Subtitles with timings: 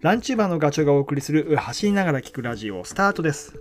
[0.00, 3.58] ランチューバーのガチョウがお送りする走りながら聞くラジオスタートです。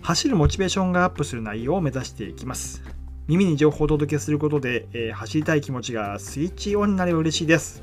[0.00, 2.82] 走るモチベーションがアップする内容を目指していきます。
[3.26, 7.82] 耳に情報をお届けすることで、えー走りたい気持ちがスイッチオンになれば嬉しいです。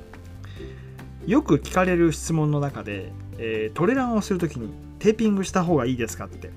[1.27, 6.49] よく聞かれる質問の中で、えートレランをするときにテーピングした方がいいですかって。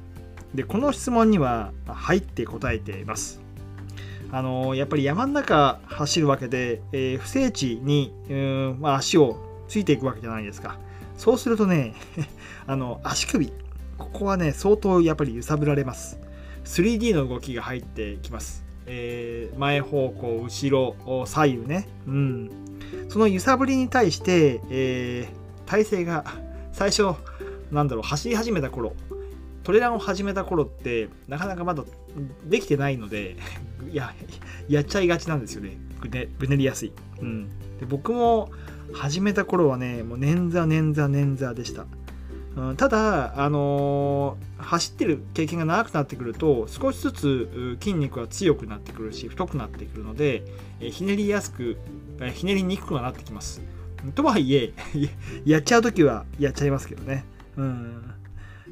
[0.54, 3.42] で、この質問には、はいって答えています。
[4.32, 9.37] あのやっぱり山の中走るわけで、えー不整地に、うんまあ、足を
[9.68, 10.79] ついていくわけじゃないですか。
[11.18, 11.95] そうするとね、
[12.66, 13.52] あの足首、
[13.98, 16.18] ここはね、相当やっぱり揺さぶられます。
[16.64, 18.64] 3D の動きが入ってきます。
[18.86, 21.88] えー前方向、後ろ、左右ね。
[22.06, 22.50] うん。
[23.09, 26.24] その揺さぶりに対して、えー体勢が
[26.73, 27.14] 最初、
[27.70, 28.95] なんだろう、走り始めた頃、
[29.64, 31.84] トレランを始めた頃って、なかなかまだ
[32.46, 33.37] できてないので、
[33.92, 34.14] いや、
[34.68, 35.76] やっちゃいがちなんですよね。
[36.00, 36.92] ぐねぐねりやすい。
[37.20, 37.48] うん。
[37.80, 38.50] で僕も
[38.92, 41.87] 始めた頃はね、もう捻挫捻挫捻挫でした。
[42.57, 50.43] うん、ただ、あのー走ってる経験が長くなってくると少しずつ筋肉は強くなってくるし太くなってくるので、
[50.80, 51.79] ひねりやすく、
[52.35, 53.62] ひねりにくくはなってきます。
[54.15, 54.73] とはいえ
[55.46, 57.24] やっちゃう時はやっちゃいますけどね。
[57.57, 58.02] うん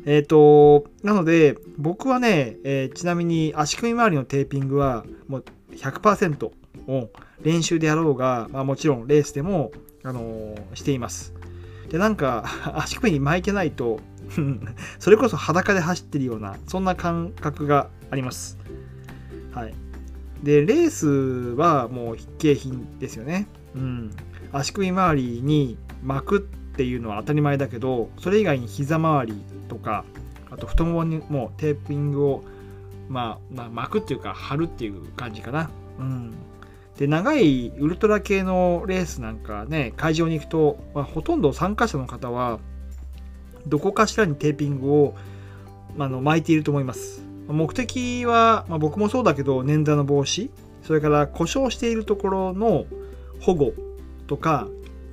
[0.05, 6.51] えっ、となので僕はね、えーちなみに足首周りのテーピングはもう100%
[6.89, 7.11] を
[7.43, 9.73] 練習でやろうが、まあ、もちろんレースでも、
[10.07, 11.35] あのしています。
[11.91, 12.45] でなんか
[12.79, 13.99] 足首に巻いてないと
[15.01, 18.57] それこそ裸で走ってるようなそんな感覚があります。
[19.53, 19.75] はい、
[20.43, 21.09] でレース
[21.57, 23.49] はもう必携品ですよね。
[23.75, 24.11] うん、
[24.53, 30.05] 足首周りに巻くっていうのは当たり前だけどそれ以外に膝周りとか
[30.51, 32.45] あと太ももにもうテーピングを、
[33.09, 35.69] まあ、まあ巻くっていうか貼るっていう感じかな。
[35.99, 36.35] うん、
[36.99, 42.59] で長いウルトラ系のレースなんかね会場に行くと、まあ、ほとんど参加者の方は
[43.67, 45.15] どこかしらにテーピングを、
[45.97, 47.23] まあ、の巻いていると思います。
[47.49, 50.51] 目的は、まあ、僕もそうだけど捻挫の防止
[50.83, 52.87] それから故障しているところの
[53.41, 53.73] 保護
[54.27, 54.67] とか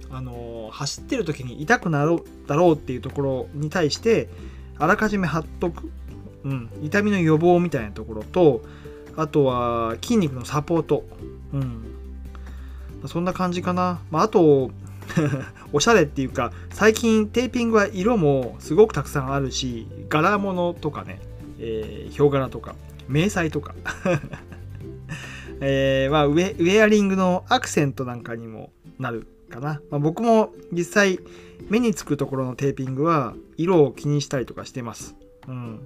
[0.10, 4.30] あの走ってる時に痛くなろうだろうっていうところに対して
[4.78, 5.92] あらかじめ貼っとく、
[6.44, 8.62] うん、痛みの予防みたいなところと
[9.16, 11.06] あとは筋肉のサポート、
[11.54, 11.84] うん、
[13.08, 14.72] そんな感じかな、まあ、あと
[15.74, 21.20] おしゃれっていうか最近テーピングは色もすごくたくさんあるし柄物とかね、
[21.60, 22.76] えー、ヒョウ柄とか
[23.08, 23.76] 迷彩とか、
[25.60, 31.20] えーまあ、ウェウェアリングのアクセントなんかにもなるかな、まあ、僕も実際
[31.70, 35.16] 目につくところのテーピングは色を気にしたりとかしてます、
[35.48, 35.80] うん。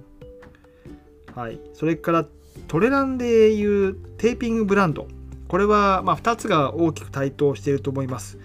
[1.34, 2.26] はい、それから
[2.68, 5.08] トレランでいうテーピングブランド。
[5.48, 8.38] これはまあ2つが大きく台頭していると思います。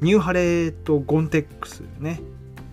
[0.00, 2.20] ニューハレーとゴンテックスね。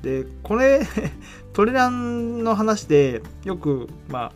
[0.01, 0.81] で、これ、
[1.51, 4.31] トレランの話でよく、ま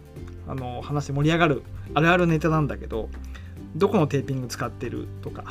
[0.48, 1.64] あ、あの、話して盛り上がる
[1.94, 3.10] あるあるネタなんだけど、
[3.76, 5.46] どこのテーピング使ってるとか、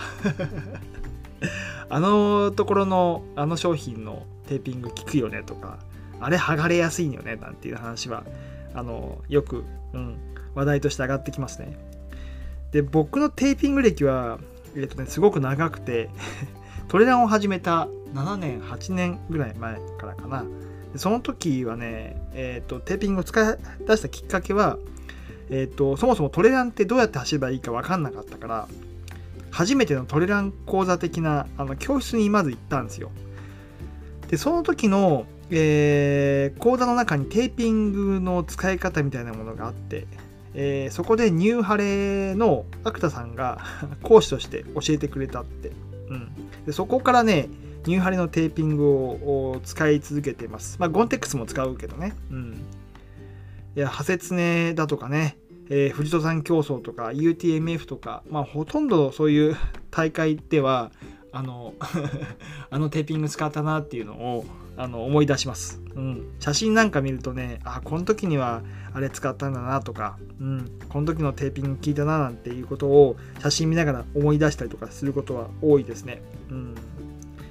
[1.88, 5.78] あのところの、あの商品のテーピング効くよねとか、
[6.20, 8.24] あれ剥がれやすいよねなんていう話は、
[8.74, 10.18] あの、よく、うん、
[10.56, 11.76] 話題として上がってきますね。
[12.72, 14.38] で、僕のテーピング歴は、
[14.74, 16.10] えっ、とね、すごく長くて、
[16.88, 20.44] トレランを始めた7年8年ぐらい前からかな
[20.96, 24.78] その時はね、えーとテーピングを使い出したきっかけは、
[25.50, 28.68] えーとそもそもトレランってどうやって走ればいいか分かんなかったから
[29.50, 33.10] 初めてのトレラン講座的なあの教室にまず行ったんですよ
[34.28, 40.06] でその時の、えー講座の中にテーピングの使い方みたいなものがあって、
[40.54, 43.58] えーそこでニューハレの芥田さんが
[44.02, 45.72] 講師として教えてくれたって
[46.08, 46.28] うん、
[46.64, 47.48] でそこからね
[47.86, 50.76] ニューハリのテーピングを使い続けてます。
[50.80, 52.14] まあ、ゴンテックスも使うけどね。
[52.30, 52.64] うん。
[53.76, 55.38] いや、ハセツネだとかね、
[55.70, 59.56] えー富士登山競争とか UTMF とか、まあ、ほとんどそういう
[59.92, 60.90] 大会では、
[61.30, 61.74] あの、
[62.70, 64.44] あのテーピング使ったなっていうのを
[64.76, 65.80] あの思い出します。
[65.94, 66.34] うん。
[66.38, 68.62] 写真なんか見るとね、あ、この時には
[68.92, 76.22] あれ使ったんだなとか、うん、この時のテーピング効いたななんていうことを写真見ながら思い出したりとかすることは多いですね。
[76.50, 76.74] うん、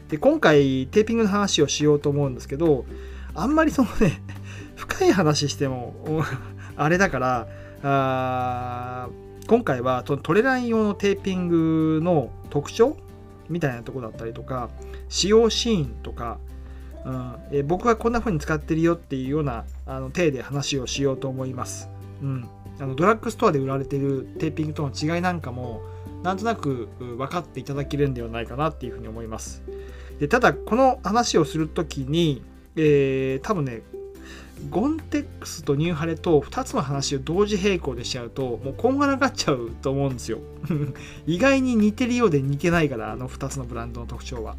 [0.09, 2.85] で今回テーピングの話をしようと思うんですけど
[3.33, 4.21] あんまりそのね
[4.75, 6.23] 深い話しても
[6.77, 7.47] あれだから
[7.83, 12.97] あー今回はそのトレラン用のテーピングの特徴
[13.47, 14.69] みたいなとこだったりとか
[15.07, 16.39] 使用シーンとか
[17.05, 21.89] うんえー僕はこんな風に使ってるよっていうようなあの体で話をしようと思います。
[22.21, 22.49] うん、
[22.79, 25.81] あのドラッグストアで売られてるテーピングとの違いなんかも
[26.23, 29.63] なんとなく分かっていただけるんではないかなっていうふうに思います。
[30.19, 32.41] でただこの話をするときに、
[32.75, 33.81] えー、多分ね
[34.69, 40.39] ゴンテックスとニューハレと2つの話を同時並行でしちゃうともうこんがらがっちゃうと思うんですよ
[41.27, 44.55] 意外に似てるようで似てないからあの2つのブランドの特徴は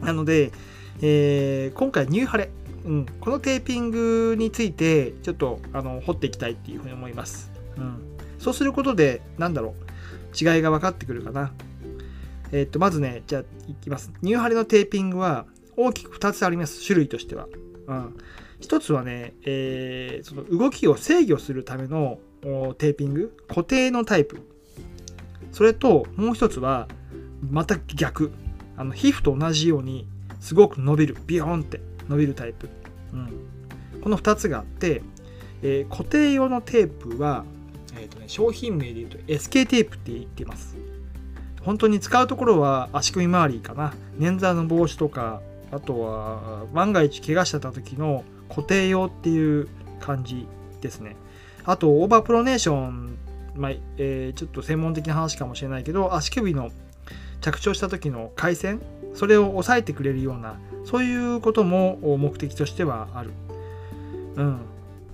[0.00, 0.52] なので、
[1.00, 2.50] えー、今回ニューハレ、
[2.84, 7.98] うん、このテーピングについてちょっとあの掘っていきたいっていうふうに思います、うん、
[8.38, 9.92] そうすることでなんだろう。
[10.34, 11.52] 違いが分かってくるかな。
[12.52, 14.12] えっ、とまずねじゃあいきます。
[14.22, 15.46] ニューハレのテーピングは
[15.76, 16.84] 大きく2つあります。
[16.84, 17.48] 種類としては、
[17.86, 18.16] うん、
[18.60, 22.18] 一つはね、えー、その動きを制御するための
[22.78, 24.40] テーピング、固定のタイプ。
[25.52, 26.88] それと、もう一つは、
[27.50, 28.32] また逆。
[28.76, 30.08] あの皮膚と同じように、
[30.42, 31.16] すごく伸びる。
[31.26, 32.68] ビヨーンって伸びるタイプ。
[33.12, 35.02] うん、この2つがあって、
[35.62, 37.44] えー、固定用のテープは、
[37.96, 40.76] えーとね、商品名で言うと SK テープって言ってます。
[41.62, 43.94] 本当に使うところは足首周りかな。
[44.18, 45.40] 捻挫の防止とか、
[45.70, 49.68] あとは万が一怪我しちゃった時の固定用っていう
[50.00, 50.48] 感じ
[50.80, 51.14] ですね。
[51.64, 53.16] あと、オーバープロネーション、
[53.54, 56.72] まあえー、ちょっと専門的な話かもしれないけど、足首の
[57.42, 58.80] 着地した時の回線、
[59.14, 63.30] それを抑えてくれるような、そういうことも目的としてはある。
[64.36, 64.60] うん。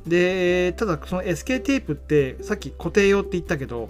[0.06, 3.88] で、ただその SK テープってさっき固定用って言ったけど、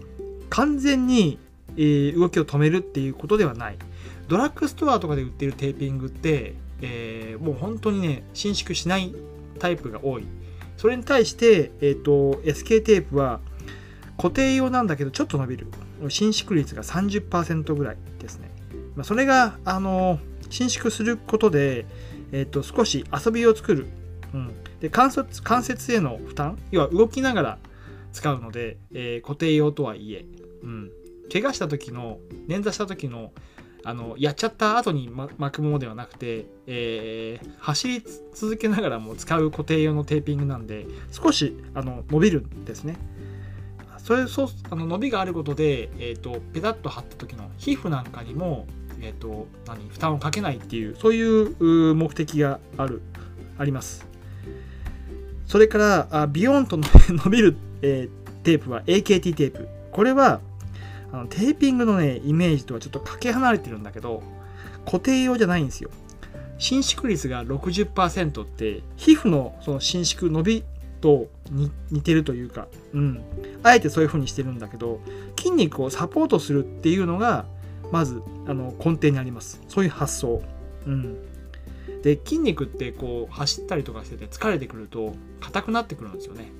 [0.49, 1.38] 完全に、
[1.76, 3.76] え、動きを止めるっていうことではない。
[4.29, 9.14] ドラッグストアとかで売ってるテーピングって、えー、もう本当にね、伸縮しない
[9.58, 10.26] タイプが多い。
[10.76, 13.40] それに対して、えーと、SK テープは
[14.17, 15.67] 固定用なんだけどちょっと伸びる。
[16.08, 17.96] 伸縮率が30%ぐらい。
[18.99, 20.19] まあ、それが、あの
[20.50, 21.87] 伸縮することで、
[22.33, 23.87] えーと、少し遊びを作る。
[24.35, 24.50] うん、
[24.81, 27.59] で関節関節への負担要は動きながら
[28.12, 30.27] 使うので、えー、固定用とはいえ、
[30.62, 30.91] うん、
[31.33, 33.33] 怪我した時の捻挫した時の
[33.85, 38.05] あのやっちゃった後に巻くものではなくて、えー、走り
[38.35, 42.99] 続けながらも使う固定用のテーピングなんで少しあの伸びるんですね。
[44.09, 48.67] それそうあの伸びがあることで、えーと、ペタッと貼った時の皮膚なんかにも、
[49.00, 53.03] えーと、何負担をかけないっていうそういう目的がある
[53.59, 54.06] あります。
[55.47, 59.69] それからあビヨンと伸びる、えー、テープは AKT テープ。
[59.93, 60.41] これは
[61.12, 64.23] あのテーピングのね、イメージとはちょっとかけ離れてるんだけど、
[64.85, 65.91] 固定用じゃないんですよ。
[66.59, 70.65] 伸縮率が60%って皮膚のその伸縮伸び
[71.00, 71.29] と
[71.91, 73.23] 似てるというか、うん、
[73.62, 75.00] あえてそういう風にしてるんだけど
[75.37, 77.47] 筋肉をサポートするっていうのが
[77.90, 79.61] まずあの根底にあります。
[79.69, 80.43] そういう発想、
[80.87, 81.17] うん、
[82.02, 86.50] で筋肉ってこう走ったりとかしてて疲れてくると硬くなってくるんですよね。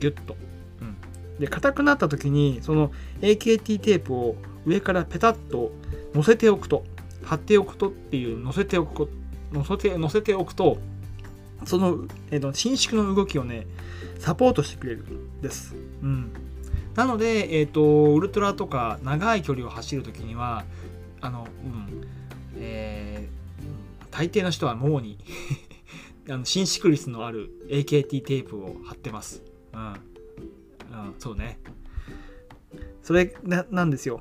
[0.00, 0.36] ギュッと。
[0.80, 0.96] うん。
[1.38, 2.90] で硬くなった時にその
[3.20, 5.72] AKT テープを上からペタッと
[6.14, 6.84] 乗せておくと
[7.22, 9.08] 貼っておくとっていう乗せておく
[9.52, 10.78] 乗せて乗せておくと
[11.64, 11.98] その、
[12.30, 13.66] えーと、伸縮の動きをね
[14.18, 16.32] サポートしてくれるんです、うん、
[16.96, 17.82] なので、えーと、
[18.14, 20.64] ウルトラとか長い距離を走る時には
[21.20, 22.08] あの、うん
[22.56, 25.18] えー、大抵の人はもうに
[26.28, 31.58] あの伸縮率のある AKT テープを貼ってます、うんうん、そうね。
[33.02, 34.18] それななんですよ。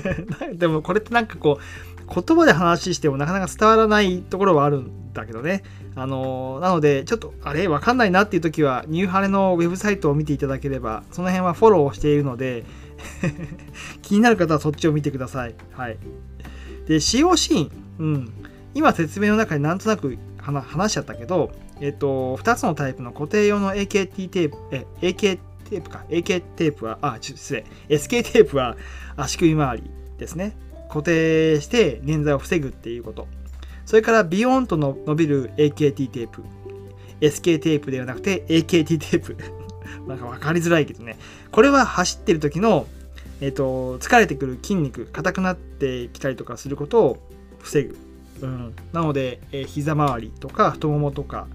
[0.52, 5.62] でもこれってなんかこう、言葉で話してもなかなか伝わらないところはあるんだけどね。
[5.94, 12.64] あのなので、ちょっと、あれわかんないなっていう時は、ニューハレのウェブサイトを見ていただければ、その辺はフォローしているので
[14.02, 15.54] 気になる方はそっちを見てください。
[15.72, 15.98] はい。
[16.86, 17.70] で、使用シーン。
[17.98, 18.32] うん。
[18.74, 21.50] 今説明の中になんとなく話しちゃったけど、
[21.80, 25.38] えっと、2つのタイプの固定用の AKT テープ、え、AK
[25.68, 26.04] テープか。
[26.08, 27.64] AK テープは、あ、失礼。
[27.88, 28.76] SK テープは
[29.16, 30.56] 足首周りですね。
[30.88, 33.26] 固定して捻挫を防ぐっていうこと。
[33.84, 36.42] それからビヨーンとの伸びる AKT テープ。
[37.20, 39.36] SK テープではなくて AKT テープ。
[40.06, 41.18] なんか分かりづらいけどね。
[41.50, 42.86] これは走ってる時の、
[43.40, 47.18] えっ、ー、と、疲れてくる筋肉、硬くなってきたりとかすることを
[47.60, 47.96] 防ぐ。
[48.42, 51.48] うん、なので、えー、膝周りとか太ももとか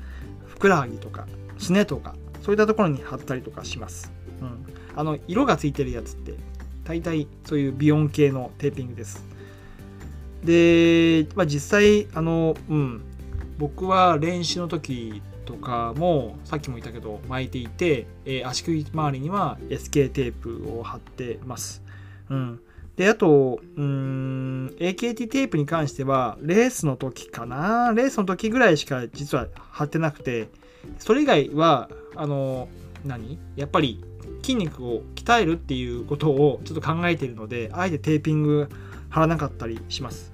[0.45, 4.11] ふくらはぎとかすねとかそういったところに貼ったりとかします。
[4.41, 6.33] うん、あの色がついてるやつって
[6.83, 9.25] 大体そういうビヨン系のテーピングです。
[10.43, 13.01] で、まあ、実際あの、うん、
[13.57, 21.81] 僕は練習の時とかもさっきも言ったけど巻いていて、えー、足首周りには SK テープを貼ってます。
[22.29, 22.59] うん、
[22.95, 30.49] であとうん AKT テープに関してはレースの時かなレースの時ぐらいしか実は貼ってなくて
[30.99, 32.67] それ以外はあの
[33.05, 33.37] 何？
[33.55, 34.03] やっぱり
[34.43, 38.69] 筋肉を鍛えるっていうことをちょっと考えているのであえてテーピング
[39.09, 40.33] 貼らなかったりします。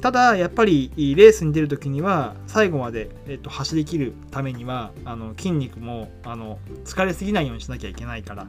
[0.00, 8.46] ただやっぱりレースに出るときには最後まで、えっと、走りきるためにはあの筋肉もあの疲れすぎないようにしなきゃいけないから、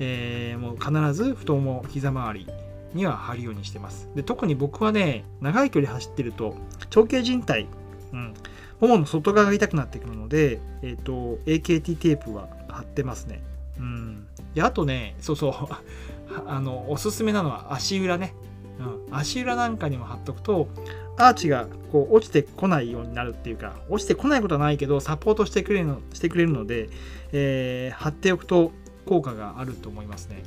[0.00, 2.48] えー、もう必ず太もも膝周り
[2.92, 4.08] には貼るようにしてます。
[4.14, 6.56] で特に僕はね長い距離走ってると
[6.90, 7.66] 長径靭帯、
[8.12, 8.34] うん、
[8.80, 13.42] ももの外側が痛くなってくるので、えっと AKT テープは貼ってますね。
[13.78, 15.52] うんであとねそうそう
[16.46, 18.34] あのおすすめなのは足裏ね
[18.78, 20.68] うん、足裏なんかにも貼っとくと
[21.16, 26.88] アーチがこう落ちてこないようになるっていうか落ちてこないことはないけどサポートしてくれるのしてくれるので、
[27.32, 28.72] えー、貼っておくと
[29.06, 30.42] 効果があると思いますね。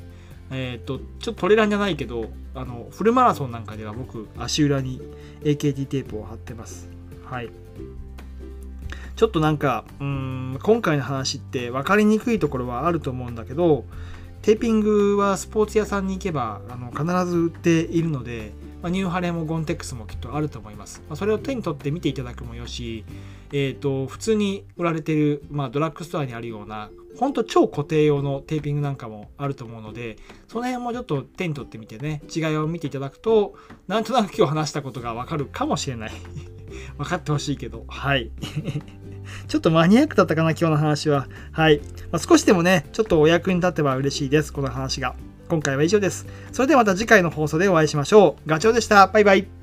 [0.50, 5.00] えっ、とちょっとトレランじゃないけどあのフルマラソンなんかでは僕足裏に
[5.42, 6.88] AKT テープを貼ってます。
[7.24, 7.50] はい。
[9.18, 13.84] ちょっとなんかうん今回の話って分かりにくいところはあると思うんだけど
[14.42, 21.02] テーピングはスポーツ屋さんに行けばあの必ず売っているので、まあ、ニューハレもゴンテックスもきっとあると思います。
[21.08, 23.04] まあ、それを手に取って見ていただくもよし、
[23.50, 33.54] えーと、普通に売られている、まあ、ドラッグストアにあるような本当超固定用のテーピングなんかもあると思うのでその辺もちょっと手に取ってみてね違いを見ていただくと
[33.88, 36.12] なんとなく今日話したことがわかるかもしれない。
[36.96, 37.84] 分かってほしいけど。
[37.88, 38.30] はい。
[39.46, 41.26] ちょっとマニアックだったかな、今日の話は。
[41.52, 41.80] はい。
[42.10, 45.14] まあ、少しでもね、ちょっとお役に立てば嬉しいです、この話が。
[45.48, 46.26] 今回は以上です。
[46.52, 48.48] それではまた次回の放送でお会いしましょう。
[48.48, 49.06] ガチョウでした。
[49.06, 49.57] バイバイ。